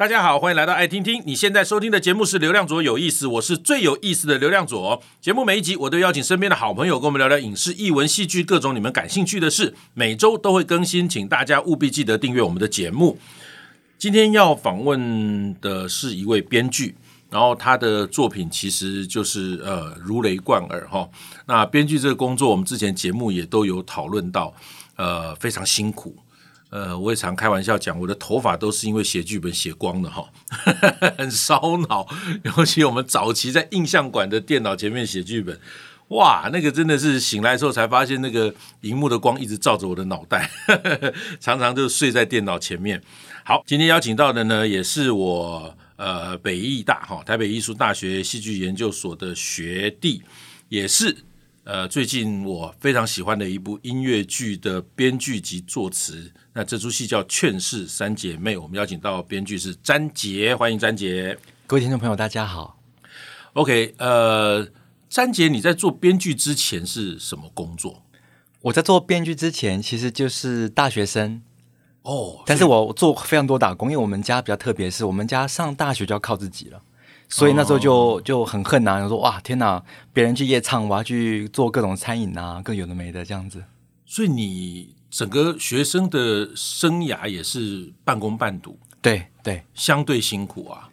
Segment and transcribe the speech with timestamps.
[0.00, 1.22] 大家好，欢迎来到爱听听。
[1.26, 5.02] 你现在收听的节目是《流量左有意思》，我是最有意思的流量左。
[5.20, 13.18] 节目每一集我都邀请身边的好朋友跟我们聊聊影视、艺文、戏剧各种你们感兴趣的事，每周都会更新，请大家务必记得订阅我们的节目。
[13.98, 16.94] 今天要访问的是一位编剧，
[17.28, 21.06] 然后他的作品其实就是呃如雷贯耳哈。
[21.44, 24.54] 那编剧这个工作，我们之前节目也都有讨论到，
[24.96, 26.16] 呃，非常辛苦。
[26.70, 30.24] 呃，我也常开玩笑讲，我的头发都是因为写剧本写光的哈，
[31.18, 32.06] 很烧脑。
[32.44, 35.58] 尤其我们早期在印象馆的电脑前面写剧本，
[36.10, 40.48] 哇，那个真的是醒来的时候才发现，那个荧幕的光一直照着我的脑袋，
[41.40, 43.02] 常常就睡在电脑前面。
[43.44, 50.22] 好，今天邀请到的呢，也是我呃北艺大哈台北艺术大学戏剧研究所的学弟，
[50.68, 51.16] 也是。
[51.64, 61.38] 呃，最近我非常喜欢的一部音乐剧的编剧及作词，那这出戏叫《劝世三姐妹》，我们邀请到编剧是詹杰，欢迎詹杰。
[61.66, 62.80] 各位听众朋友，大家好。
[63.52, 64.66] OK，呃，
[65.10, 68.04] 詹杰，你在做编剧之前是什么工作？
[68.62, 71.42] 我在做编剧之前，其实就是大学生
[72.02, 76.82] 哦，但是我做非常多打工，因为我们家比较特别，是我们家上大学就要靠自己了。
[77.30, 83.62] 所以那时候就就很恨呐、啊，说哇天哪，别人去夜唱，我要去做各种餐饮啊，各有的没的这样子。
[84.04, 90.88] 所以你整个学生的生涯也是半工半读，对对，相对辛苦啊。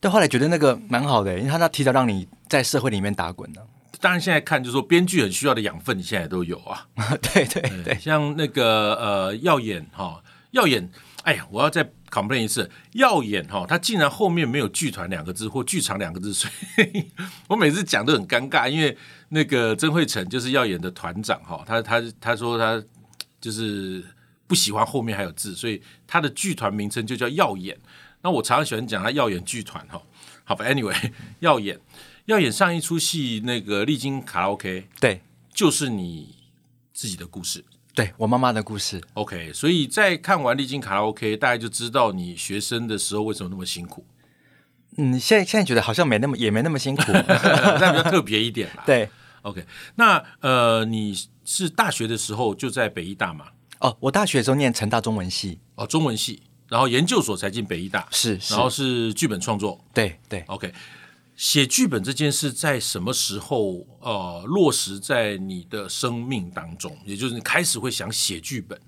[0.00, 3.60] 但后来觉得那个蛮好的，因为他那提早让你在社会里面打滚呢。
[4.00, 6.88] 当然现在看就是说，编剧很需要的养分，你现在都有啊。
[7.22, 10.20] 对对对，像那个呃，耀眼哈，
[10.52, 10.90] 耀眼。
[11.22, 16.50] 哎呀，我要再 complain 一次，耀眼哈，他竟然后面没有剧团两个字或剧场两个字，所
[16.92, 17.10] 以
[17.48, 18.94] 我每次讲都很尴尬，因为
[19.30, 22.84] 那个曾慧成就是耀眼的团长哈，他他他说他
[23.40, 24.04] 就是
[24.46, 27.78] 不喜欢后面还有字，所以他的剧团名称就叫耀眼。
[28.20, 30.00] 那我常常喜欢讲他耀眼剧团哈，
[30.44, 31.80] 好吧，anyway，耀眼
[32.26, 36.36] 耀眼上一出戏那个历经卡拉 OK，对，就是你
[36.92, 37.64] 自己的故事。
[37.94, 44.06] 对我妈妈的故事，OK，所以在看完《丽晶卡拉 OK》，大家就知道你学生的时候为什么那么辛苦。
[44.96, 47.02] 嗯，现在现在觉得好像没那么也没那么辛苦，
[47.80, 48.82] 但比较特别一点啦。
[48.86, 49.08] 对
[49.42, 49.64] ，OK，
[49.96, 51.14] 那呃，你
[51.44, 53.46] 是大学的时候就在北艺大吗？
[53.80, 60.72] 哦，我大学的时候念成大中文系，哦，中文系，然后研究所才进北艺大，是，是，然后是剧本创作，对对，OK。
[61.42, 66.96] 写剧本这件事在什么时候呃落实在你的生命当中？
[67.04, 68.80] 也就是你开始会想写剧本。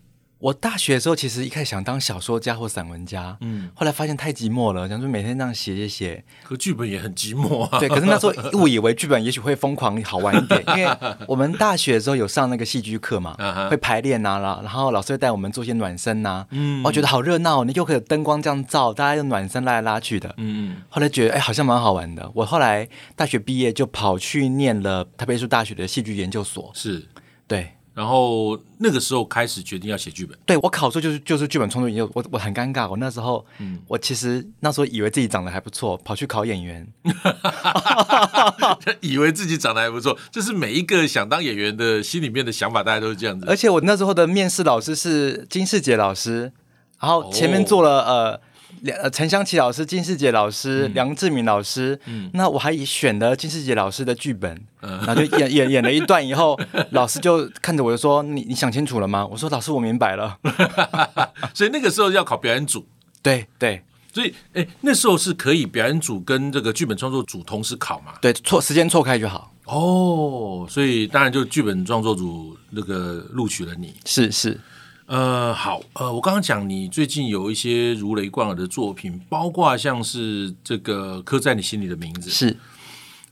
[0.44, 7.78] 我大学的时候其实一开始想当小说家或散文家，嗯，后来发现太寂寞了，想说每天这样写写写，可剧本也很寂寞啊。
[7.78, 10.97] 对，可是那时候误以为剧本也许会疯狂好玩一点，因为
[11.27, 13.34] 我们大学的时候有上那个戏剧课嘛，
[13.71, 27.09] 会排练呐，然后老师会带我们做些暖身呐，嗯，我觉得好热闹，你又可以灯光这样照，大家用暖身拉来拉去的，嗯嗯，后来觉得哎好像蛮好玩的，我后来大学毕业就跑去念了台北艺术大学的戏剧研究所，是，
[27.49, 27.71] 对。
[27.94, 36.84] 然后那个时候开始决定要写剧本，对，我考出就是就是剧本创作研究，我我很尴尬，我那时候，嗯，我其实那时候以为自己长得还不错，跑去考演员，
[39.00, 43.47] 以为自己长得还不错，这是每一个想当演员的心里面的想法，大家都是这样子。
[43.49, 46.53] 而且我那时候的面试老师是金世杰老师，
[47.00, 48.41] 然后前面做了、哦、呃。
[48.92, 56.58] 呃，陈香琪老师、金世杰老师、嗯、梁志明老师，嗯，那我还选了金世杰老师的剧本，嗯，然后就演演演了一段以后，
[56.90, 60.38] 老师就看着我就说：“你你想清楚了吗？”我说：“老师，我明白了。
[61.54, 62.86] ”所以那个时候要考表演组，
[63.22, 68.12] 对对，所以哎，那时候是可以表演组跟这个剧本创作组同时考嘛？
[68.20, 69.50] 对，错时间错开就好。
[69.64, 74.60] 哦，所以当然就剧本创作组那个录取了你，是是。
[75.06, 82.56] 呃，好，呃，我刚刚讲你最近有一些如雷贯耳的作品，包括像是这个刻在你心里的名字，是，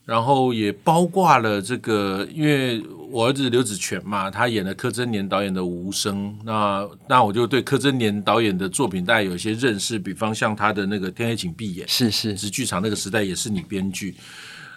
[0.05, 2.79] 然后也包括了这个，因为
[3.09, 14.15] 我儿子刘子权嘛，他演了柯震年导演的《无声》，那那我就对柯震年导演的作品大概有一些认识，比方像他的那个《天黑请闭眼》，是是，是剧场那个时代也是你编剧。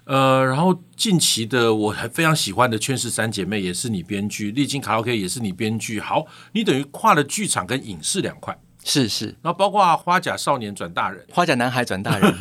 [0.07, 5.99] 呃，然后近期的我还非常喜欢的《劝世三姐妹》也是你编剧，《历经卡拉 OK》也是你编剧。
[5.99, 9.27] 好，你等于跨了剧场跟影视两块，是是。
[9.43, 12.33] 然后包括《花甲少年转大人》，《花甲男孩转大人》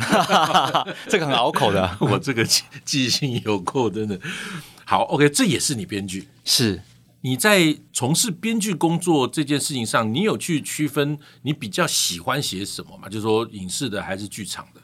[1.09, 4.19] 这个很拗口的， 我这个记记性有够真的。
[4.85, 6.27] 好，OK，这也是你编剧。
[6.43, 6.79] 是
[7.21, 13.09] 你在从事编剧工作这件事情上，你有去区分你比较喜欢写什么吗？
[13.09, 14.81] 就是说影视的还是剧场的？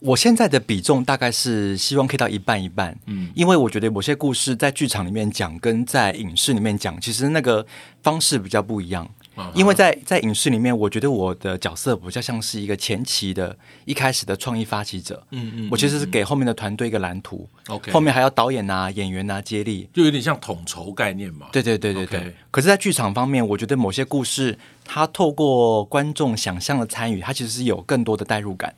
[0.00, 7.66] 我现在的比重大概是希望可以到一半一半，嗯，因为我觉得某些故事在剧场里面讲跟在影视里面讲，其实那个
[8.02, 9.08] 方式比较不一样。
[9.38, 13.54] 嗯、因为在在影视里面，我觉得我的角色比较像是一个前期的
[13.84, 15.22] 一开始的创意发起者。
[15.30, 17.46] 嗯嗯，我其实是给后面的团队一个蓝图。
[17.68, 21.48] OK，后面还要导演啊、演员啊接力，就有点像统筹概念嘛。
[21.52, 22.34] 对对对对对。
[22.50, 28.74] 可是，在剧场方面，我觉得某些故事，它透过观众想象的参与，它其实是有更多的代入感。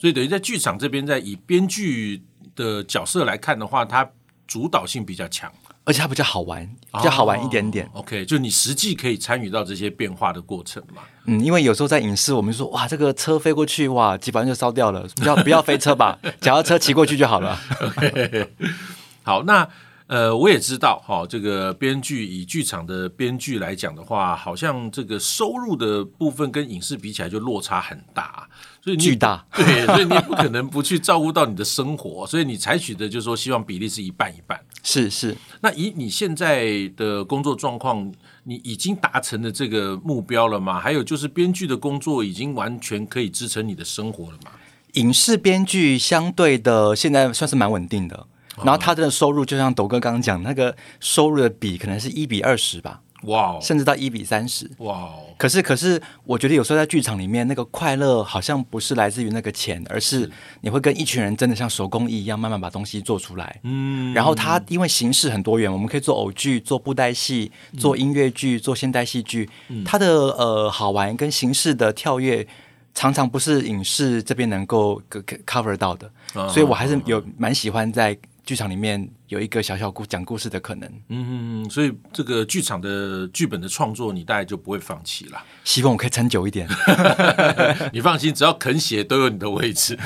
[0.00, 2.22] 所以，等于在剧场这边，在以编剧
[2.54, 4.08] 的角色来看的话，它
[4.46, 5.52] 主导性比较强。
[5.88, 7.88] 而且它比较好玩，比较好玩一点点。
[7.92, 11.02] Oh, OK，就你实际可以参与到这些变化的过程嘛。
[11.26, 15.06] 嗯，因为有时候在影视，我们说哇，这个车飞过去，哇，基本上就烧掉了。
[15.14, 17.56] 不要不要飞车吧，脚踏车骑过去就好了。
[17.80, 18.48] OK，
[19.22, 19.68] 好，那
[20.08, 28.35] 呃，我也知道哈、哦，这个编剧以剧场的编剧来讲的话，好像这个收入的部分跟影视比起来就落差很大。
[28.82, 34.60] 所以巨大， 对，所以你不可能不去照顾到你的生活，所以你采取的就是说，希望比例是一半一半。
[34.82, 38.12] 是是，那以你现在的工作状况，
[38.44, 40.78] 你已经达成了这个目标了吗？
[40.78, 44.52] 还有就是编剧的工作已经完全可以支撑你的生活了吗？
[44.92, 48.26] 影视编剧相对的现在算是蛮稳定的，
[48.62, 53.00] 然后他的收入就像斗哥刚刚讲，那个收入的比可能是一比二十吧。
[53.26, 55.10] 哇，wow, 甚至到一比三十，哇！
[55.38, 60.30] 可是，可是，我觉得有时候在剧场里面，那个快乐好像不是来自于那个钱，而是
[60.62, 63.60] 你会跟一群人真的像手工艺一样，慢慢把东西做出来。
[63.64, 69.48] 嗯，然后它因为形式很多元，我们可以做偶剧、做布袋戏、做音乐剧、做现代戏剧。
[69.68, 72.46] 嗯、它的呃好玩跟形式的跳跃，
[72.94, 75.02] 常常不是影视这边能够
[75.44, 78.16] cover 到的，嗯、所以我还是有蛮喜欢在。
[78.46, 85.44] 剧场里面有一个小小故讲故事的可能，嗯，所以这个剧场的剧本的创作，你大概就不会放弃了。
[85.64, 86.68] 希望我可以撑久一点。
[87.92, 89.98] 你放心，只要肯写，都有你的位置。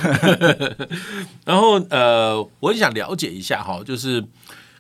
[1.45, 4.25] 然后，呃，我很想了解一下哈，就是。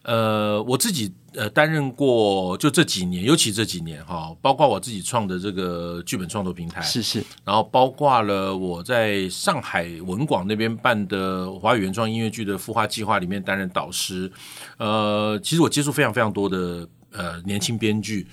[0.02, 14.30] 呃，我自己呃担任过，就这几年，尤其这几年哈，包括我自己创的这个剧本创作平台，是是，然后包括了我在上海文广那边办的华语原创音乐剧的孵化计划里面担任导师，
[14.78, 18.26] 呃，其实我接触非常非常多的呃年轻编剧，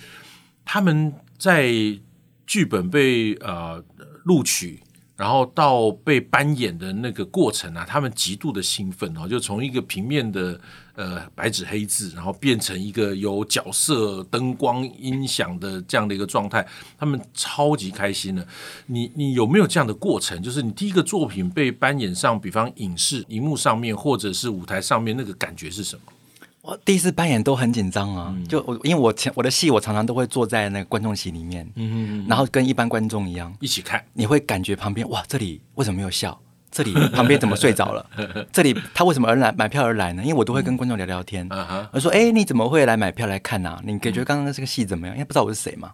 [0.65, 1.71] 他们在
[2.45, 3.83] 剧本被呃
[4.25, 4.81] 录取。
[5.17, 10.61] 然后到被搬演的那个过程啊，他们极度的兴奋哦，就从一个平面的
[10.93, 16.65] 呃白纸黑字，然后变成一个有角色、灯光、音响的这样的一个状态，
[16.99, 18.47] 他们超级开心的。
[18.85, 20.39] 你你有没有这样的过程？
[20.41, 26.01] 就是你第一个作品被搬演上，比方影视荧幕上面或者是舞台上面，那个感觉是什么？
[26.67, 33.55] 我第一次扮演都很紧张啊，嗯、就我因为我前我的戏我常常都会坐在那个观众席里面，嗯嗯嗯，然后跟一般观众一样。
[33.61, 36.37] 一起看，你会感觉旁边哇，这里为什么没有笑？
[36.77, 38.05] 这里旁边怎么睡着了？
[38.53, 40.21] 这里他为什么而来买票而来呢？
[40.21, 41.49] 因为我都会跟观众聊聊天。
[41.91, 43.81] 我说：“哎，你怎么会来买票来看呢？
[43.83, 45.15] 你感觉刚刚这个戏怎么样？
[45.15, 45.91] 因为不知道我是谁嘛，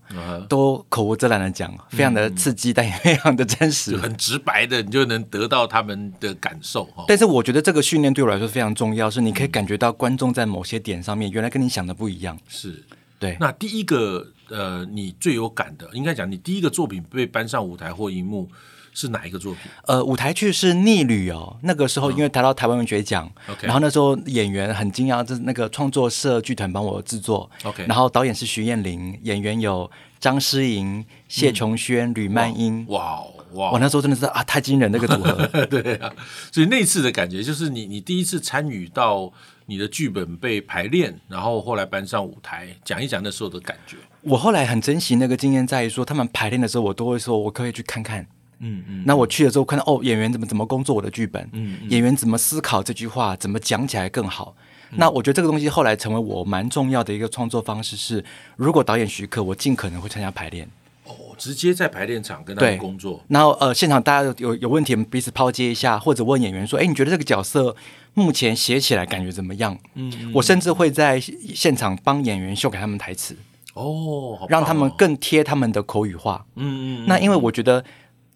[0.49, 6.89] 都口无遮拦的讲，非常的刺激，但也 非常的真实，很直白的，你就能得到他们的感受。
[7.07, 12.37] 但是我觉得这个训练对我来说非常重要，是你可以感觉到观众在某些点上面原来跟你想的不一样。
[12.49, 12.83] 是
[13.17, 13.37] 对。
[13.39, 18.49] 那第一个呃，你最有感的，应该讲你第一个作品被搬上舞台或荧幕。
[18.93, 19.63] 是哪一个作品？
[19.85, 21.57] 呃，舞台剧是《逆旅》哦。
[21.63, 23.65] 那个时候因为得到台湾文学奖，Okay.
[23.65, 27.49] 然后那时候演员很惊讶，这是那个创作社剧团帮我制作。
[27.63, 32.85] OK，然后导演是徐燕玲，演员有张诗莹、谢琼轩、吕曼英。
[32.89, 33.21] 哇
[33.53, 33.71] 哇！
[33.71, 35.45] 我那时候真的是啊，太惊人那个组合。
[35.67, 36.11] 对啊，
[36.51, 39.31] 所以那次的感觉就是你你第一次参与到
[39.67, 43.97] 你的剧本被排练，然后后来搬上舞台，讲一讲那时候的感觉。
[44.21, 48.25] 我后来很珍惜那个经验，在于说他们排练的时候，我都会说，我可以去看看。
[48.63, 54.55] 嗯嗯，那我去了之后看到哦，演员怎么怎么工作我的剧本，嗯，嗯演员怎么思考这句话，怎么讲起来更好。
[54.91, 58.23] 嗯、那我觉得这个东西后来成为我蛮重要的一个创作方式是，
[58.55, 60.67] 如果导演许可，我尽可能会参加排练。
[61.05, 63.21] 哦，直接在排练场跟他们工作。
[63.27, 67.75] 然后呃，现场大家有有问题，彼此抛接一下，或者问演员说，哎，你觉得这个角色
[68.13, 69.77] 目前写起来感觉怎么样？
[69.95, 73.35] 嗯，嗯我甚至会在现场帮演员修改他们台词。
[73.73, 76.45] 哦，让他们更贴他们的口语化。
[76.55, 77.05] 嗯，嗯嗯。
[77.07, 77.83] 那因为我觉得。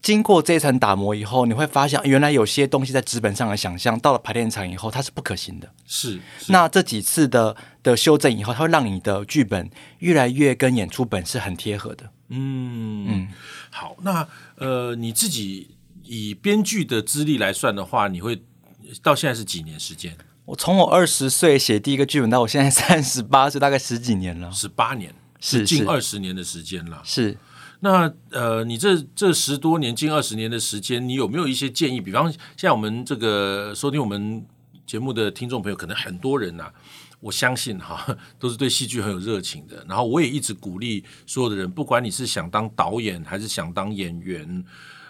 [0.02, 5.70] 经过这一层打磨以后，你会发现原来有些东西在纸本上的想象，到了排练场以后，它是不可行的。
[5.86, 12.10] 是，是那这几次的的修正以后，它会让你的剧本越来越跟演出本是很贴合的。
[12.30, 13.28] 嗯嗯，
[13.70, 18.42] 好，那呃，你自己以编剧的资历来算的话，你会
[19.02, 20.16] 到现在是几年时间？
[20.46, 24.50] 我从我二十岁写第一个剧本到我现在三十八岁，大概十几年了。
[24.52, 27.02] 十八年，是近二十年的时间了。
[27.04, 27.36] 是。
[27.80, 32.02] 那呃，你这这十多年、近二十年的时间，你有没有一些建议？
[32.02, 34.46] 比方，像我们这个收听我们
[34.86, 36.74] 节目的听众朋友，可能很多人呐、啊，
[37.20, 39.86] 我相信哈，都是对戏剧很有热情的。
[39.88, 44.66] 然后我也一直鼓励所有的人，不管你是想当导演还是想当演员，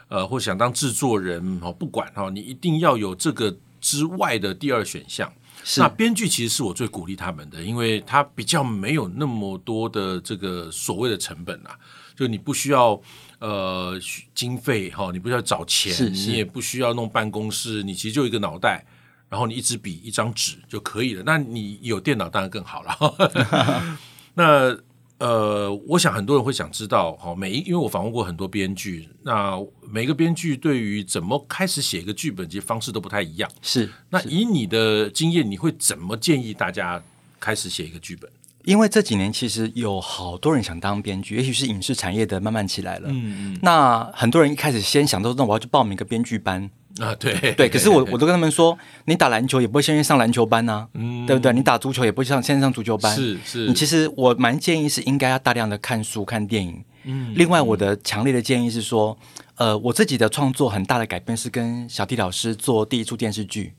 [0.09, 5.31] 呃，或想当制作人，哦，不管哈，你一定要有这个之外的第二选项。
[5.77, 11.77] 那编剧其实是我最鼓励他们的，因为他比较没有那么多的这个所谓的成本啊，
[12.17, 12.99] 就你不需要。
[13.39, 13.93] 呃，
[14.33, 18.83] 经费哈，你不需要找钱，是是你也不需要弄办公室，你其实就一个脑袋，
[19.29, 21.21] 然后你一支笔、一张纸就可以了。
[21.23, 23.95] 那你有电脑当然更好了。
[24.33, 24.75] 那
[25.19, 29.55] 呃，我想很多人会想知道，哈，每一因为我访问过很多编剧，那
[29.87, 33.47] 每个编剧对于怎么开始写一个剧本，其实方式都不太一样。
[33.61, 36.99] 是，那以你的经验，你会怎么建议大家
[37.39, 38.27] 开始写一个剧本？
[38.67, 43.07] 因为这几年其实有好多人想当编剧，也许是影视产业的慢慢起来了。
[43.07, 43.59] 嗯嗯。
[43.61, 46.69] 那很多人一开始先想到，那我要去报名一个编剧班
[46.99, 47.69] 啊，对对。
[47.69, 51.53] 可是我我都跟他们说，你打篮球也不会先去上篮球班呐，嗯，对不对？
[51.53, 53.15] 你打足球也不会上先上足球班。
[53.15, 53.67] 是是。
[53.67, 56.83] 你其实我蛮建议是应该要大量的看书、看电影。
[57.05, 57.31] 嗯。
[57.37, 59.17] 另外，我的强烈的建议是说，
[59.55, 63.75] 呃，我自己的创作很大的改变是跟小弟老师做第一出电视剧，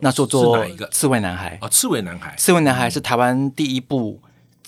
[0.00, 0.58] 那做做
[0.88, 2.30] 《刺猬男孩》啊，《刺猬男孩》。
[2.36, 4.20] 《刺猬男孩》是台湾第一部。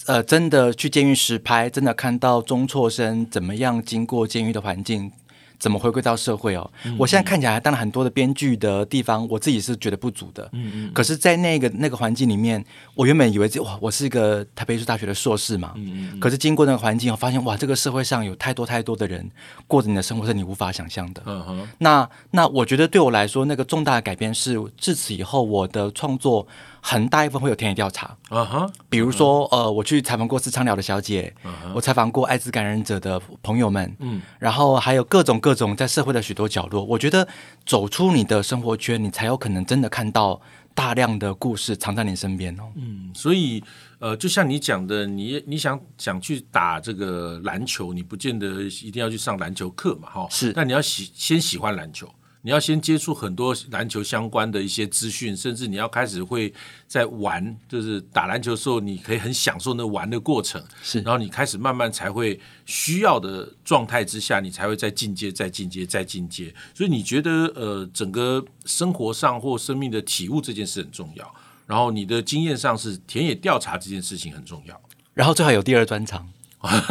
[0.07, 5.11] 呃，真的去监狱实拍，真的看到中辍生怎么样经过监狱的环境。
[5.57, 6.71] 怎么回归到社会哦？
[6.85, 10.47] 嗯、我现在看起来当然很多的编剧的地方，我自己是觉得不足的。
[10.53, 10.93] 嗯嗯。
[10.93, 12.63] 可是，在那个那个环境里面，
[12.95, 15.73] 我原本以为这哇，我是一个台北艺术大学的硕士嘛。
[15.77, 16.21] 嗯嗯。
[16.21, 19.31] 可是经过那个环境，我发现哇，这个社会上有太多太多的人
[19.67, 21.23] 过着你的生活是你无法想象的。
[21.25, 21.69] 嗯哼。
[21.79, 26.47] 那那我觉得对我来说，那个重大的改变是，自此以后我的创作
[26.87, 28.17] 很大一部分会有田野调查。
[28.29, 28.71] 啊哈。
[28.89, 31.35] 比如说呃，我去采访过私娼寮的小姐，
[31.75, 33.97] 我采访过艾滋感染者的朋友们。
[34.01, 34.21] 嗯。
[34.39, 35.35] 然后还有各种。
[35.45, 37.29] 各种在社会的许多角落，我觉得
[37.67, 40.41] 走出你的生活圈，你才有可能真的看到
[40.75, 42.63] 大量的故事藏在你身边哦。
[42.77, 43.63] 嗯，所以
[43.99, 50.27] 呃，就像你讲的，你你想想去打这个篮球，你不见得一定要去上篮球课嘛，哈。
[50.31, 52.09] 是，但你要喜先喜欢篮球。
[52.47, 56.53] 你要先接触很多篮球相关的一些资讯，甚至你要开始会
[56.87, 60.63] 在玩，就是打篮球的时候，你可以很享受那玩的过程。
[60.83, 66.55] 是，然后你开始慢慢才会需要的状态之下，你才会再进阶、再进阶、再进阶。
[66.75, 71.35] 所以你觉得，呃，整个生活上或生命的体悟这件事很重要。
[71.67, 74.79] 然后你的经验上是田野调查这件事情很重要。
[75.15, 76.29] 然后最好有第二专长。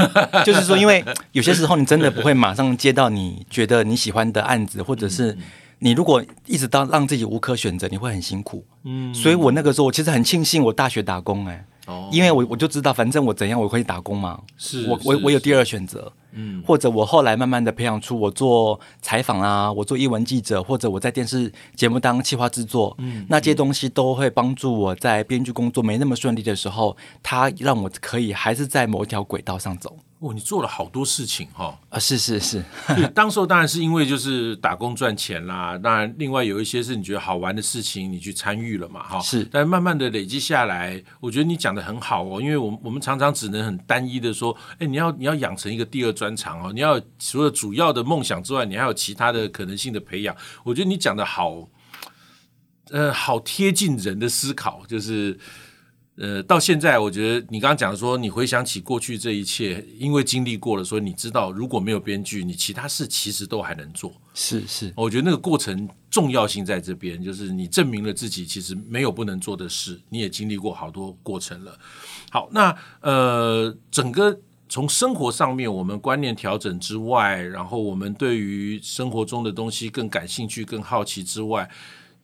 [0.46, 5.38] 就是说，因为有些时候你真的不会马上接到你觉得你喜欢的案子，或者是
[5.80, 8.66] 你如果一直到让自己无可选择，你会很辛苦。
[8.84, 11.66] 嗯，所以我那个时候我其实很庆幸我大学打工哎、欸。
[11.86, 14.40] 哦，因为我我就知道，反正我怎样我可以打工嘛。
[14.58, 16.12] 是，我我我有第二选择。
[16.36, 29.96] 嗯，或者我后来慢慢的培养出我做采访啊，我做译文记者，或者我在电视节目当企划制作，嗯，那这些东西都会帮助我在编剧工作没那么顺利的时候，它让我可以还是在某一条轨道上走。
[30.24, 31.78] 哦，你做了好多事情哈、哦！
[31.90, 32.64] 啊，是是是，
[33.14, 35.78] 当时候当然是因为就是打工赚钱啦。
[35.78, 39.20] 当然，另外有一些是你觉得好玩的事情，你去参与了嘛，哈。
[39.20, 42.42] 是，但慢慢的累积下来，我觉得你讲的很好哦。
[42.42, 50.34] 因为我们我们常常只能很单一的说，哎，你要你要养成一个第二专长哦，你要除了主要的梦想之外，你还有其他的可能性的培养。
[50.64, 51.68] 我觉得你讲的好，
[52.92, 55.38] 呃，好贴近人的思考，就是。
[56.16, 64.14] 呃，到现在我觉得你刚刚讲说，你回想起过去这一切，因为经历过了，所以你知道如果没有编剧，你其他事其实都还能做。
[64.36, 71.76] 是是，我觉得那个过程重要性在这边，就是你证明了自己其实没有不能做的事，你也经历过好多过程了。
[72.30, 74.40] 好，那呃，整个
[74.70, 81.68] 从生活上面我们观念调整之外，然后我们对于生活中的东西更感兴趣、更好奇之外，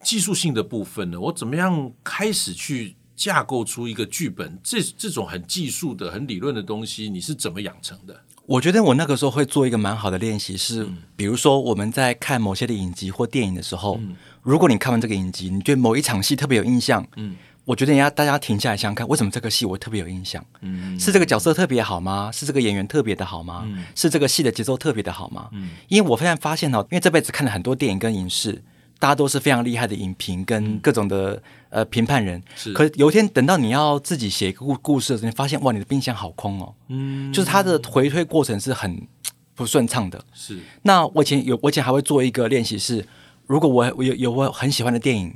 [0.03, 2.95] 技术性的部分呢，我怎么样开始去？
[3.19, 8.21] 架构出一个剧本，这这种很技术的、很理论的东西，你是怎么养成的？
[8.45, 17.35] 我觉得我那个时候会做一个蛮好的练习，是、嗯、比如说我们在看某些的影集或电影的时候，嗯、如果你看完这个影集，你觉得某一场戏特别有印象，嗯，
[17.65, 20.43] 我觉得你要大家停下来想想看，为什么这个戏我特别有印象？
[20.61, 22.31] 嗯，是这个角色特别好吗？
[22.31, 23.63] 是这个演员特别的好吗？
[23.67, 25.49] 嗯、是这个戏的节奏特别的好吗？
[25.51, 28.63] 嗯，因为我现在发现哦，因为这辈子看了很多电影跟影视。
[28.99, 32.73] 大家都是非常厉害的影评跟各种的、嗯、呃评判人，是。
[32.73, 36.75] 可是有一天等到你要自己写一个故故事的时候，你发现哇，你的冰箱好空哦。
[36.89, 37.31] 嗯。
[37.31, 39.07] 就是它的回推过程是很
[39.55, 40.21] 不顺畅的。
[40.33, 40.59] 是。
[40.81, 43.07] 那我以前有，我以前还会做一个练习是，
[43.47, 45.33] 如果我我有有我很喜欢的电影，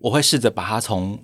[0.00, 1.20] 我会试着把它从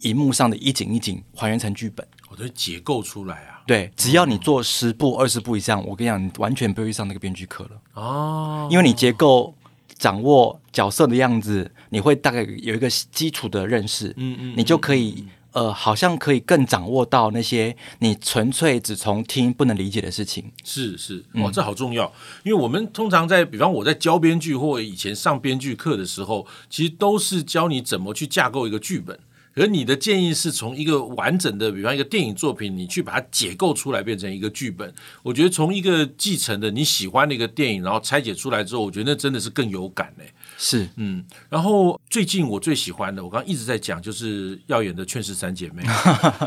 [0.00, 2.06] 荧幕上的一景一景还原成剧本。
[2.30, 3.60] 我都结构出来啊。
[3.66, 7.70] 对，只要你做十部、二十部以上，我跟你讲，你完全不会上那个编剧课了。
[7.92, 8.66] 哦。
[8.70, 9.54] 因为你结构。
[9.98, 20.50] 掌握角色的样子，你会大概有一个基础的认识，嗯嗯，你就可以呃，好像可以更掌握到那些你纯粹只从听不能理解的事情。
[20.64, 22.12] 是是，哇，这好重要，嗯、
[22.44, 29.18] 因为我们通常在，比方我在教编剧或以前上编剧课的时候，其实都是教你怎么去架构一个剧本。
[29.56, 34.92] 而你的建议是从一个完整的，比方一个电影作品，你去把它解构出来变成一个剧本。
[35.22, 40.32] 我觉得从一个继承的你喜欢的一个电影，然后拆解出来之后，我觉得那真的是更有感嘞。
[40.58, 41.24] 是，嗯。
[41.48, 45.82] 然后最近我最喜欢的，我刚刚一直在讲，就是耀眼的《劝世三姐妹》，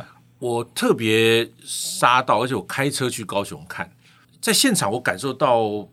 [0.39, 3.89] 我特别杀到，而且我开车去高雄看，
[4.41, 5.87] 在现场我感受到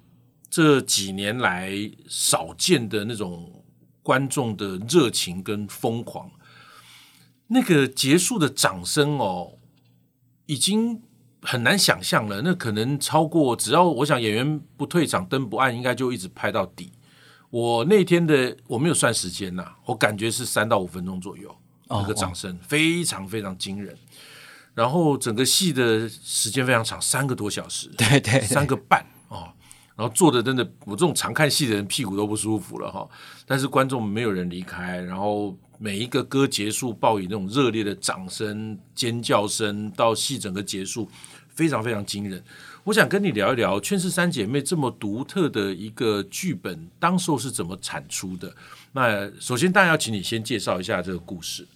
[0.50, 1.72] 这几年来
[2.08, 3.62] 少见的那种
[4.02, 6.28] 观众的热情跟疯狂。
[7.54, 9.52] 那个结束的掌声哦，
[10.46, 11.00] 已经
[11.40, 12.42] 很难想象了。
[12.42, 16.90] 那可能超过，只要我想演员不退场、灯不暗，应该就一直拍到底。
[17.50, 21.56] 我那天的我没有算时间呐，我感觉是三到五分钟左右，
[21.88, 23.96] 那个掌声非常非常惊人。
[24.74, 29.48] 然后整个戏的时间非常长，三个多小时，对对，三个半哦。
[29.94, 33.08] 然后坐的真的，我这种常看戏的人屁股都不舒服了哈。
[33.46, 35.56] 但是观众没有人离开，然后。
[35.78, 41.08] 每一个歌结束，报以那种热烈的掌声、尖叫声，到戏整个结束，
[41.54, 42.42] 非常非常惊人。
[42.84, 48.54] 我想跟你聊一聊《劝世三姐妹》这么独特的一个剧本，当时候是怎么产出的？
[48.92, 51.62] 那首先，当然要请你先介绍一下这个故事。《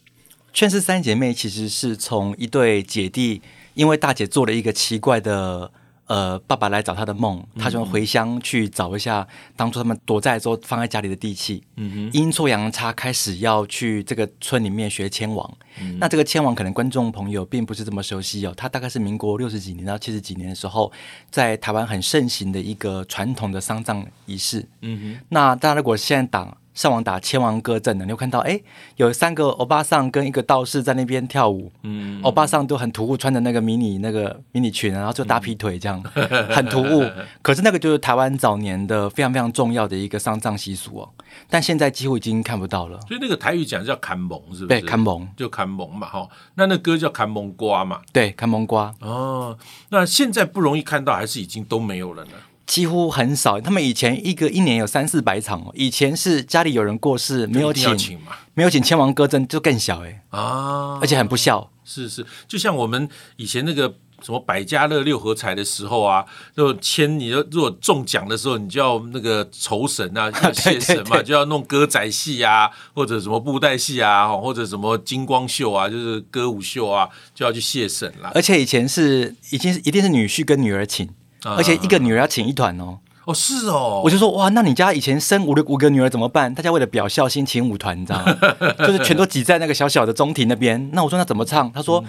[0.52, 3.42] 劝世三姐妹》其实是从一对姐弟，
[3.74, 5.70] 因为大姐做了一个奇怪的。
[6.08, 11.62] 呃，爸爸来找他的梦，他就回乡去找一下当初他们躲在之后放在家里的地契。
[11.76, 15.58] 嗯哼，阴错阳差开始要去这个村里面学迁亡。
[15.80, 20.90] 嗯、那这个迁亡可能观众朋友并不是这么熟悉哦，他大概是民国六十几年到七十几年的时候，
[21.30, 24.66] 在台湾很盛行的一个传统的丧葬仪式。
[24.80, 26.56] 嗯哼，那大家如果现在打。
[26.78, 28.60] 上网打千王歌阵的，你会看到，哎，
[28.94, 31.72] 有三个欧巴桑跟一个道士在那边跳舞。
[31.82, 37.04] 嗯，欧巴桑都很突兀，穿的那个迷你那个迷你裙，然后就大劈腿这样，嗯、 很突兀。
[37.42, 41.10] 可是那个就是台湾早年的非常非常重要的一个丧葬习俗哦，
[41.50, 43.00] 但现在几乎已经看不到了。
[43.08, 44.80] 所以那个台语讲叫砍蒙，是不是？
[44.80, 46.28] 对，砍蒙就砍蒙嘛，哈。
[46.54, 48.02] 那那歌叫砍蒙瓜嘛？
[48.12, 48.94] 对，砍蒙瓜。
[49.00, 52.30] 哦，那现在不容易看到，还是已经都没有了呢？
[52.68, 55.72] 几乎很少，他们以前一个一年有三四百场哦。
[55.74, 58.20] 以前是家里有人过世，没有请，请
[58.52, 61.70] 没有请千王歌阵就更小哎啊，而且很不孝。
[61.82, 78.30] 是是，就像我们以前那个什么百家乐六合彩的时候啊，就签你如果中奖的时候，你就要那个酬神啊， 要谢神嘛，就要弄歌仔戏啊，或者什么布袋戏啊，或者什么金光秀啊，就是歌舞秀啊，就要去谢神了。
[78.34, 81.08] 而且以前是已经是一定是女婿跟女儿请。
[81.44, 86.52] 而且一个女儿要请一团哦，哦是哦，我就说哇，那你家以前生五六五个女儿怎么办？
[86.54, 88.36] 大家为了表孝心请五团，你知道吗？
[88.86, 90.90] 就是全都挤在那个小小的中庭那边。
[90.92, 91.70] 那我说那怎么唱？
[91.72, 92.02] 他说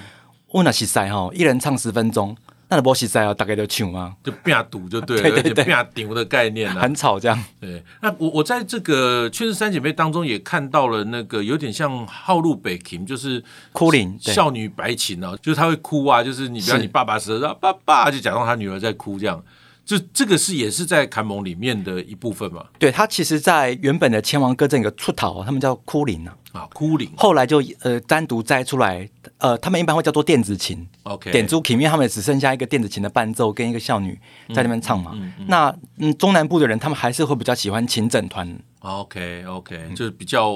[0.52, 2.36] 我那西塞哈，一人唱十分钟。
[2.70, 4.14] 那不是在啊，大概就唱啊？
[4.24, 7.44] 就变赌就对了，对 对对，变顶的概念啊很吵这样。
[7.60, 19.44] 对，那我我在这个《劝世三姐妹》当中也看到了那个有点像浩路北琴，就是哭灵少女白琴哦，就是她会哭啊，就是你比如你爸爸死了，爸爸就假装他女儿在哭这样。
[19.90, 22.64] 就这个是也是在牵亡里面的一部分嘛？
[22.78, 34.14] 对，他其实，在原本的千王歌阵有个出逃，他们叫哭灵啊，啊哭灵，后来就呃单独摘出来，呃，他们一般会叫做电子琴，OK，点珠琴，因为他们只剩下一个电子琴的伴奏跟一个少女
[34.54, 35.10] 在那边唱嘛。
[35.16, 38.48] 嗯嗯嗯、那嗯中南部的人，他们还是会比较喜欢琴整团
[38.82, 40.54] ，OK OK，、嗯、就是比较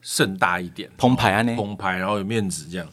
[0.00, 1.54] 盛大一点，澎湃啊，那。
[1.54, 2.88] 澎湃，然后有面子这样。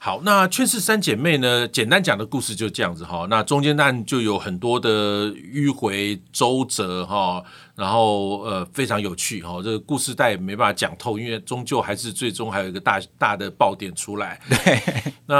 [0.00, 1.66] 好，那劝世三姐妹呢？
[1.66, 3.26] 简单讲的故事就这样子哈。
[3.28, 7.42] 那中间当然就有很多的迂回周折哈。
[7.78, 14.40] 然后呃非常有趣哈、哦，这个故事带也没办法讲透，因为终究还是最终还有一个大大的爆点出来。
[14.50, 15.36] 对，那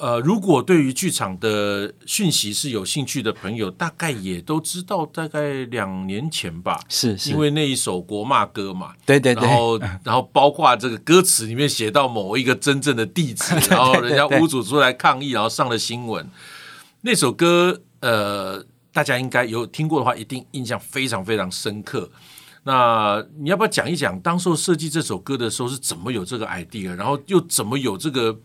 [0.00, 7.30] 呃如果对于剧场的讯息是有兴趣的朋友，大概也都知道，大概两年前吧，是，是。
[7.30, 16.28] 因为那一首国骂歌嘛， 对对对，然后 然后包括这个歌词里面写到某一个真正的地址，然后人家屋主出来抗议，然后上了新闻，
[17.02, 18.64] 那首歌呃。
[18.92, 22.10] 大家应该有听过的话，一定印象非常非常深刻。
[22.64, 28.38] 那你要不要讲一讲当时候设计这首歌的时候是怎么有这个 idea，然后又怎么有这个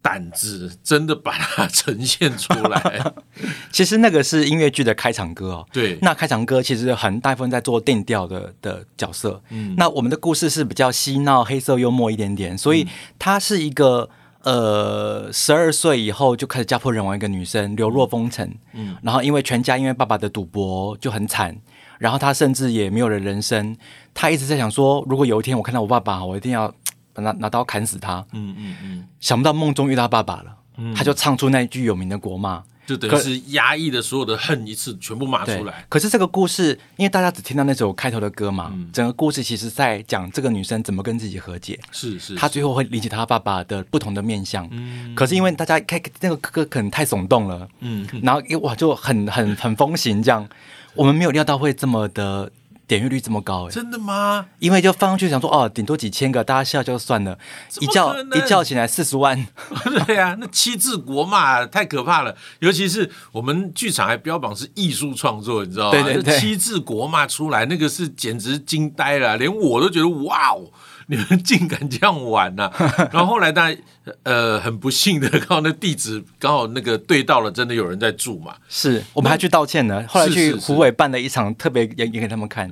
[0.00, 3.12] 胆子，真的把它呈现出来？
[3.72, 5.66] 其实那个是音乐剧的开场歌哦。
[5.72, 9.42] 对，那开场歌其实很大部分在做定调的的角色。
[9.48, 12.86] 嗯，那我们的故事是比较嬉闹、黑色幽默一点点，所以
[13.18, 14.08] 它是一个。
[14.42, 18.54] 呃，十二岁以后就开始家破人亡一个女生，流落风尘。
[18.72, 21.56] 嗯，然后因为全家因为爸爸的赌博就很惨，
[21.98, 23.76] 然后她甚至也没有了人生。
[24.14, 26.72] 她一直在想说，如果有一天我看到我爸爸，我一定要
[27.16, 28.24] 拿拿刀砍死他。
[28.32, 32.62] 嗯嗯嗯，想不到梦中遇到爸爸了，嗯、他就唱出那一句有名的国骂。
[32.90, 35.86] 就等于是压抑的所有的恨一次全部骂出来。
[35.88, 41.78] 可是这个故事，因为大家只听到那首开头的歌嘛，嗯、整个故事其实在讲这个女生怎么跟自己和解。
[41.92, 44.66] 是是，她最后会理解她爸爸的不同的面相。
[44.72, 50.48] 嗯，可是因为大家开那个歌可能太耸动了，嗯，然后哇就很很很风行这样，
[50.96, 52.50] 我们没有料到会这么的。
[52.90, 54.46] 点阅率这么高欸，真的吗？
[54.58, 57.38] 因为就放上去想说哦，顶多几千个，大家笑就算了。
[57.78, 59.46] 一叫一叫起来四十万，
[60.06, 62.36] 对呀、啊，那七字国骂太可怕了。
[62.58, 66.02] 尤其是我们剧场还标榜是艺术创作，你知道吗？
[66.02, 70.72] 对对对，七字国骂出来，那个是简直惊呆了，连我都觉得哇哦。
[71.10, 73.08] 你们竟敢这样玩呐、啊！
[73.12, 73.76] 然后后来，大家
[74.22, 78.54] 呃很不幸的，刚好那地址刚好那个对到了，真的有人在住嘛？
[78.68, 80.06] 是我们还去道歉呢。
[80.08, 82.70] 后来去湖北办了一场特别演演给他们看。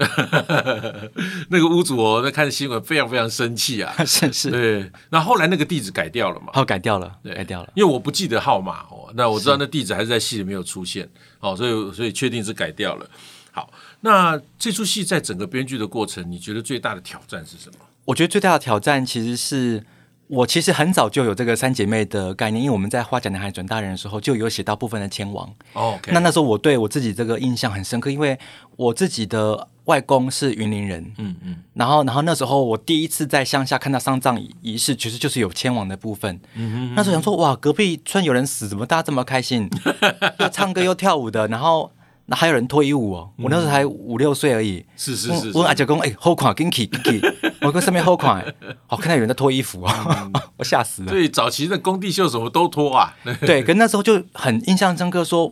[1.50, 3.92] 那个屋主哦，在看新闻非常非常生气啊！
[4.06, 4.50] 是是。
[4.52, 6.52] 对，那后来那个地址改掉了嘛？
[6.54, 7.72] 哦，改掉了，对，改掉了。
[7.74, 11.08] 因为我不记得号码哦，那我知道那地址还是在戏里没有出现
[11.40, 13.10] 哦，所以所以确定是改掉了。
[13.50, 13.68] 好，
[14.02, 17.84] 那这出戏在整个编剧的过程，你觉得最大的挑战是什么？
[18.08, 19.84] 我觉得最大的挑战其实是
[20.28, 25.54] 我其实很早就有这个三姐妹的概念，因为我们在《花甲男孩转大人》的时候就有写到部分的迁亡。
[25.74, 26.12] 哦，okay.
[26.12, 28.38] 那那时候我对我自己这个印象很深刻，因为
[28.76, 36.40] 我自己的外公是云林人，嗯嗯，然后然后那时候我第一次在乡下看到丧葬仪式，其实就是有迁亡的部分。
[36.54, 39.68] 嗯哼，那时候想说哇，隔壁村有人死，怎么大家这么开心，
[40.40, 41.92] 又唱歌又跳舞的，然后。
[42.30, 44.84] 那还有人脱衣舞哦，我那时候才五六岁而已。
[44.96, 47.20] 是是是，我阿姐讲，哎，好看，紧起紧起，
[47.62, 48.44] 我跟上面好看，
[48.86, 51.10] 好看到有人在脱衣服啊， 我吓死了。
[51.10, 53.16] 对，早期的工地秀什么都脱啊。
[53.40, 55.50] 对，可那时候就很印象深刻，说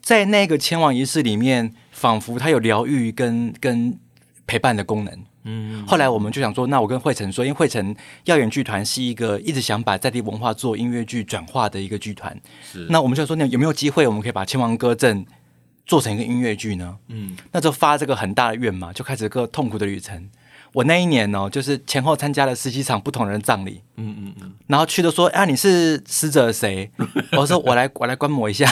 [0.00, 3.98] 在那个迁亡仪式里面，仿佛它有疗愈跟跟
[4.46, 5.14] 陪伴的功能。
[5.44, 5.86] 嗯。
[5.86, 7.94] 后来我们就想说，那我跟惠成说，因为惠成
[8.24, 12.34] 耀眼剧团是一个一直想把在地文化做音乐剧转化的一个剧团。
[12.64, 12.86] 是。
[12.88, 15.26] 那我们就说，那有没有机会，我们可以把千王歌阵。
[15.88, 16.96] 做成一个音乐剧呢？
[17.08, 20.28] 嗯，那就发这个很大的愿嘛，就开始一个痛苦的旅程。
[20.74, 23.80] 我那一年呢、哦，就是前后参加了十几场不同人的葬礼。
[23.96, 26.90] 嗯嗯嗯，然后去的说啊，你是死者谁？
[27.32, 28.70] 我说我来我来观摩一下。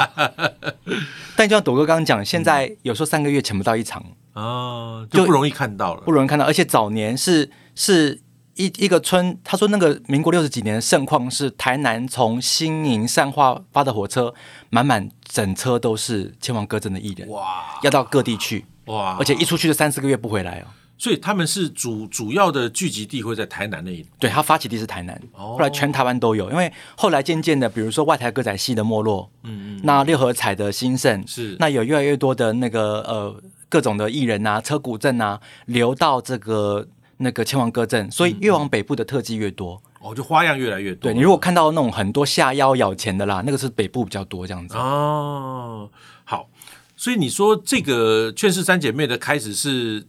[1.34, 4.04] 但就像朵哥刚刚讲，现在有时候三个月请不到一场
[4.34, 6.44] 哦，就不容易看到了，不容易看到。
[6.44, 8.20] 而且早年是是。
[8.60, 14.34] 一一个村，他说那个民国六十几年的盛况是台南从新营善化发的火车，
[14.68, 20.68] 满满整车都是前往歌阵的艺人，哇，要到各地去，哇，而且一出去就三四个月不回来哦。
[20.98, 33.34] 所以他们是主主要的聚集地会在台南那一，对，他发起地是台南，后来全台湾都有，因为后来渐渐的，比如说外台歌仔戏的没落，嗯嗯，那六合彩的兴盛是，那有越来越多的那个呃
[33.70, 36.86] 各种的艺人啊，车古镇啊，流到这个。
[37.22, 41.02] 那个千王歌阵，所以越往北部的特技越多，哦，就花样越来越多。
[41.02, 44.74] 对，你如果看到那种很多下腰咬钱的啦，那个是北部比较多这样子。
[44.76, 45.90] 哦，
[46.24, 46.48] 好，
[46.96, 50.06] 所以你说这个劝世三姐妹的开始是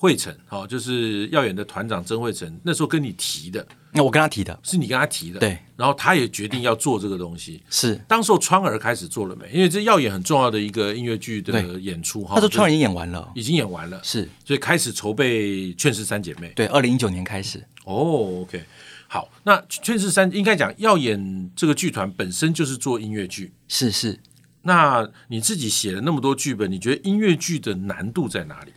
[0.00, 3.66] 慧成，哦，就是耀眼的团长曾惠成那时候跟你提的。
[3.92, 5.58] 那我跟他提的，是你跟他提的，对。
[5.76, 8.00] 然后他也决定要做这个东西，是。
[8.08, 9.50] 当时候川儿开始做了没？
[9.52, 12.36] 因为这耀眼很重要的一个音乐剧的演出哈。
[12.36, 14.26] 他说川儿已经演完了，已经演完了，是。
[14.42, 16.48] 所以开始筹备《劝世三姐妹》。
[16.54, 17.62] 对，二零一九年开始。
[17.84, 18.64] 哦，OK，
[19.06, 19.28] 好。
[19.42, 24.18] 那《劝世三》应该讲耀眼这个剧团本身就是做音乐剧，是是。
[24.62, 28.72] 那你自己写了那么多剧本，你觉得音乐剧的难度在哪里？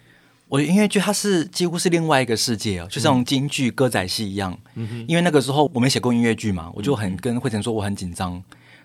[0.54, 4.56] 我的音乐剧它是几乎是另外一个世界哦，就像京剧、歌仔戏一样。
[4.76, 5.04] 嗯。
[5.08, 8.40] 因为那个时候我没写过音乐剧嘛，我就很跟慧晨说我很紧张。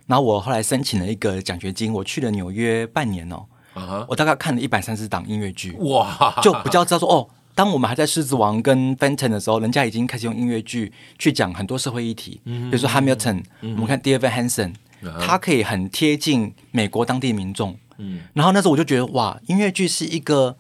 [0.07, 3.45] 然后我后来申请了一个奖学金，我去了纽约半年哦。
[3.75, 4.07] Uh huh.
[4.09, 14.73] 我大概看了一百三十档音乐剧，哇，就比较知道说哦，当我们还在《狮子王》跟《Fenton》的时候，人家已经开始用音乐剧去讲很多社会议题，嗯、比如说《Hamilton》，我们看 Dear Evan Hansen，
[15.21, 17.77] 他可以很贴近美国当地民众。
[17.99, 18.21] 嗯。
[18.33, 20.57] 然后那时候我就觉得哇，音乐剧是一个。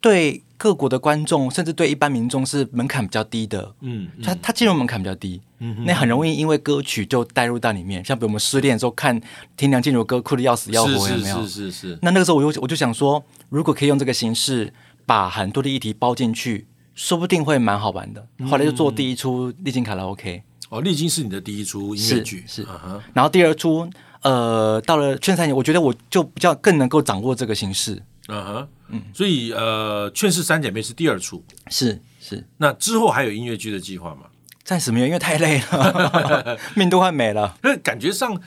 [0.00, 3.74] 对各国的观众，甚至对一般民众是门槛比较低的。
[3.80, 8.04] 嗯，嗯他他进入门槛比较低，嗯，那很容易因为歌曲就带入到里面。
[8.04, 9.20] 像比如我们失恋的时候看
[9.56, 11.42] 听梁静茹歌，哭的要死要活，有没有？
[11.42, 11.98] 是是是是。
[12.02, 14.72] 那那个时候我就我就想说，如果可以用这个形式
[15.06, 18.26] 把很多的议题包进去，说不定会蛮好玩的。
[18.46, 20.42] 后来就做第一出《丽晶卡拉 OK》。
[20.70, 22.62] 哦，《丽晶》是你的第一出音乐剧，是。
[22.62, 23.88] 是 uh huh、然后第二出，
[24.22, 28.00] 呃，到了《劝三年》，我觉得我就比较更能够掌握这个形式。
[28.30, 32.46] 嗯哼，嗯，所以呃，《劝世三姐妹》是第二出，是是。
[32.58, 34.26] 那之后还有音乐剧的计划吗？
[34.62, 37.56] 暂时没有，因为太累了， 命都快没了。
[37.62, 38.40] 那感觉上，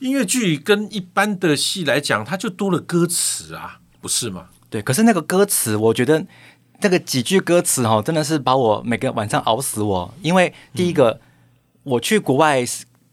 [0.00, 4.46] 音乐剧跟一般的戏来讲，它就多了歌词啊，不是吗？
[4.68, 6.26] 对，可是那个歌词，我觉得
[6.80, 10.12] 那个几句歌词哈，真的是把我每个晚上熬死我。
[10.22, 11.20] 因为第一个，嗯、
[11.84, 12.64] 我去国外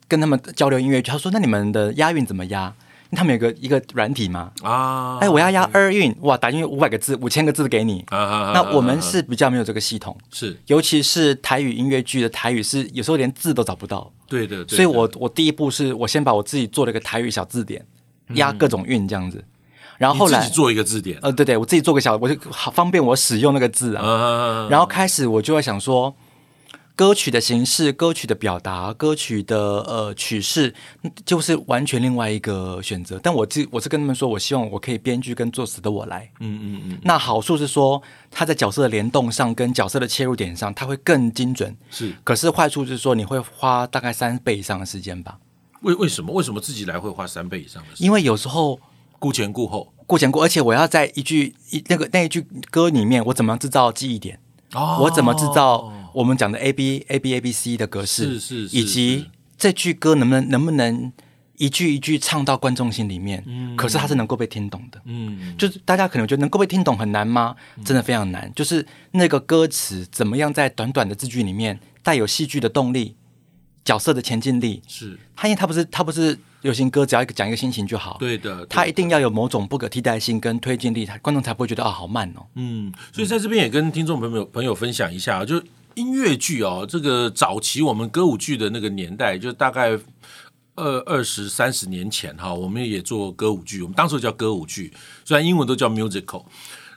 [0.07, 2.73] 跟他们交流音乐剧，他说：“那你们的押韵怎么押？”
[3.11, 4.51] 他们有个一个软体嘛。
[4.63, 8.03] 啊，哎，我要押二韵，哇，打进去五百个字、五千个字给你。
[8.09, 14.11] 啊、那我们是比较没有这个系统，是，尤其是台语音乐剧的台语是有时候连字都找不到。
[14.27, 17.85] 对的，对的，所以我我第一步是我先把我自己做了一个台语小字典，
[18.35, 19.45] 押各种韵这样子，嗯、
[19.97, 24.03] 然后后来自己做一个字典，呃，对对，我自己做个小，我就好方便我使用那个字啊。
[24.05, 24.67] 啊。
[24.69, 26.15] 然后开始我就会想说。
[26.95, 30.73] 歌曲的形式、歌曲的表达、歌曲的呃曲式，
[31.25, 33.19] 就是完全另外一个选择。
[33.23, 36.29] 但我自我是跟他们说，我希望我可以编剧跟作词的我来。
[36.39, 36.99] 嗯嗯嗯。
[37.03, 41.75] 那好处是说，他在角色的联动上跟角色的切入点上，他会更精准。
[41.89, 42.13] 是。
[42.23, 45.39] 可是坏处是说，你会花大概三倍以上的时间吧？
[45.81, 46.31] 为为什么？
[46.33, 48.05] 为什么自己来会花三倍以上的时间？
[48.05, 48.79] 因为有时候
[49.17, 54.39] 顾前顾后，顾前顾，而且我要在一句一那个那一句歌里面，我怎么样制造记忆点？
[54.73, 54.99] 哦。
[55.01, 55.91] 我怎么制造？
[56.13, 61.11] 我们讲的 A B A B A B C 的格式，是是，是，以及这句歌能不能能不能
[61.57, 63.43] 一句一句唱到观众心里面？
[63.47, 65.01] 嗯，可是它是能够被听懂的。
[65.05, 67.55] 嗯，就是大家可能觉得能够被听懂很难吗？
[67.83, 68.51] 真的非常难。
[68.55, 73.15] 就是那个歌词怎么样在短短的字句里面带有戏剧的动力，
[73.83, 74.81] 角色的前进力。
[74.87, 76.37] 是，它因为它不是它不是。
[76.61, 82.45] 流行歌只要一个讲一个心情就好，对的，它一定要有某种不可替代性跟推进力，他观众才不会觉得啊、哦、好慢哦。
[82.53, 85.59] 嗯，所以在这边也跟听众朋友朋友分享一下，就
[85.95, 89.97] 音乐剧哦，这个早期我们歌舞剧的那个年代，就大概
[90.75, 94.93] 二二十三十年前哈，我们也做歌舞剧，我们当时叫歌舞剧，
[95.25, 96.45] 虽然英文都叫 musical。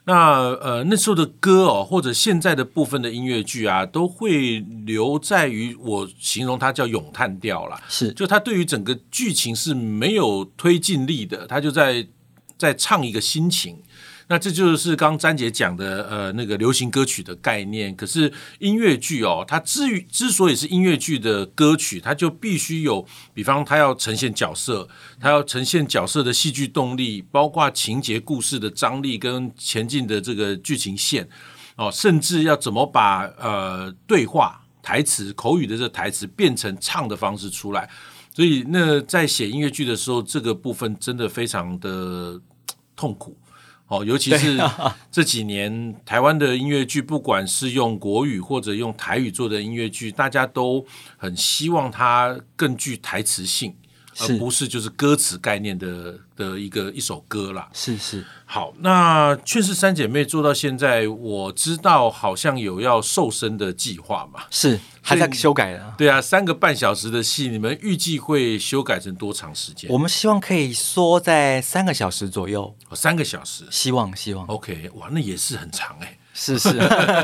[0.06, 12.06] 那呃那时候的歌哦，或者现在的部分的音乐剧啊，都会留在于我形容它叫咏叹调啦，是，就它对于整个剧情是没有推进力的，它就在
[12.58, 13.82] 在唱一个心情。
[14.28, 17.94] 那这就是刚詹姐讲的，呃，那个流行歌曲的概念。
[17.94, 24.88] 可是音乐剧哦，它之于之所以是音乐剧的歌曲，它就必须有，比方它要呈现角色，
[25.20, 31.28] 它要呈现角色的戏剧动力，包括情节故事的张力跟前进的这个剧情线
[31.76, 37.88] 哦，甚至要怎么把呃对话台词口语的这台词变成唱的方式出来。
[38.34, 42.40] 所以那在写音乐剧的时候，这个部分真的非常的
[42.96, 43.36] 痛苦。
[43.88, 44.58] 哦，尤其是
[45.12, 50.84] 这几年台湾的音乐剧，不管是用国语或者用台语做的音乐剧，大家都
[51.16, 53.74] 很希望它更具台词性。
[54.20, 57.68] 而不是就是歌词概念的的一个一首歌啦。
[57.72, 64.44] 是是，好，那《劝世三姐妹》做到现在，我知道好像有要瘦身的计划嘛。
[64.50, 65.94] 是，还在修改的。
[65.98, 69.90] 对啊，三个半小时的戏，你们预计会修改成多长时间？
[69.90, 72.74] 我们希望可以缩在三个小时左右。
[72.88, 74.46] 哦，三个小时，希望希望。
[74.46, 76.18] OK，哇，那也是很长哎、欸。
[76.34, 76.70] 是是，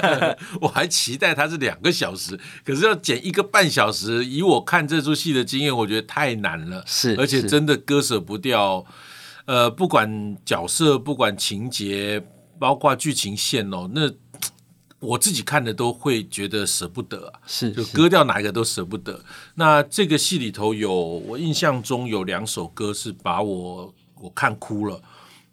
[0.63, 6.85] 我还期待它是两个小时，可是要剪一个半小时，以我看这出戏的经验，我觉得太难了。
[6.87, 8.87] 是，而且真的割舍不掉。
[9.47, 12.25] 呃，不管角色，不管情节，
[12.57, 14.09] 包括剧情线哦，那
[15.01, 17.33] 我自己看的都会觉得舍不得。
[17.49, 19.19] 是，就割掉哪一个都舍不得。
[19.57, 25.03] 那这个戏里头有，我印象中有两首歌是把我我看哭了。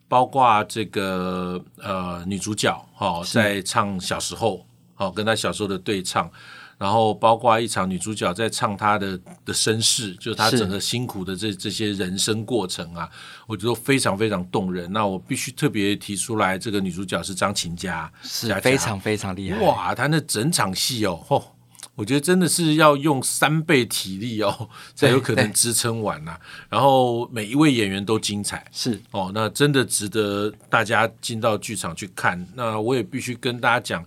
[0.07, 4.65] 包括这个呃女主角哈、哦、在唱小时候，
[4.95, 6.31] 哦、跟她小时候的对唱，
[6.77, 13.09] 然后包括一场女主角在唱她的的身世，就是她整个辛苦的这这些人生过程啊，
[13.45, 14.91] 我觉得非常非常动人。
[14.91, 19.59] 那我必须特别提出来，这个女主角是张琴佳，是非常非常厉害。
[19.59, 21.23] 哇，她那整场戏哦。
[21.27, 21.43] 哦
[21.97, 26.39] 我觉得真的是要用三倍体力哦，才有可能支撑完呐、啊。
[26.69, 32.47] 然后每一位演员都精彩，是哦，那真的值得大家进到剧场去看。
[32.53, 34.05] 那我也必须跟大家讲，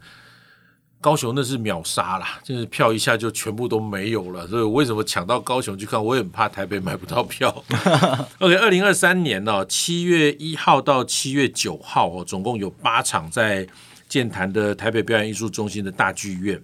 [1.01, 4.47] 高雄那是秒杀啦，就是票一下就全部都没有了。
[4.47, 6.03] 所以我为什么抢到高雄去看？
[6.03, 7.51] 我也很怕台北买不到票。
[8.39, 13.67] OK，二零二三年呢、哦，七月一号到七月九号哦，总共有八场在
[14.09, 16.63] 剑潭的台北表演艺术中心的大剧院。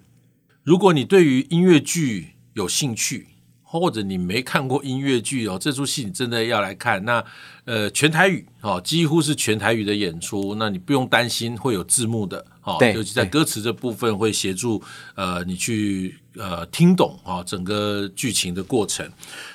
[0.67, 3.29] 如果你对于音乐剧有兴趣，
[3.63, 7.05] 或者你没看过音乐剧哦，这出戏你真的要来看。
[7.05, 7.25] 那
[7.67, 14.83] 呃，全台语哦，几乎是全台语的演出，那你不用担心会有字幕的哦，尤其在歌词这部分会协助
[15.15, 19.09] 呃你去呃听懂啊整个剧情的过程。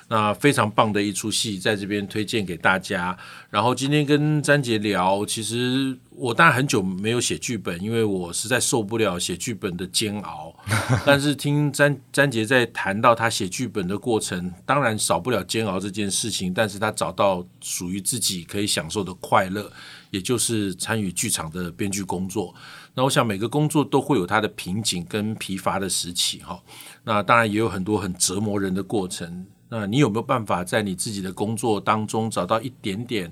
[0.09, 3.17] 那非常棒的一出戏，在这边推荐给大家。
[3.49, 10.53] 然后今天跟詹杰聊，其实我当然很久没有写剧本，因为我实在受不了写剧本的煎熬。
[11.07, 19.71] 但是听詹詹杰在谈到他写剧本的过程，当然少不了煎熬这件事情，但是他找到属于自己可以享受的快乐，
[20.09, 22.53] 也就是参与剧场的编剧工作。
[22.93, 26.61] 那我想每个工作都会有它的瓶颈跟疲乏的时期哈。
[27.03, 29.45] 那当然也有很多很折磨人的过程。
[29.69, 33.31] 那你有没有办法在你自己的工作当中找到一点点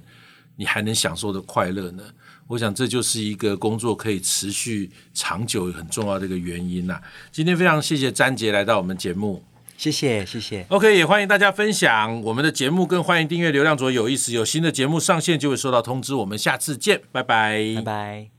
[0.56, 2.04] 你还能享受的快乐呢？
[2.48, 7.02] 我想这就是一个工作可以持续长久很重要的一个原因呐。
[7.32, 9.44] 今天非常谢谢詹杰来到我们节目。
[9.80, 16.14] 谢谢谢谢，OK，也欢迎大家分享我们的节目，更欢迎订阅流量左有意思，有新的节目上线就会收到通知。
[16.16, 18.30] 我们下次见，拜拜，拜拜。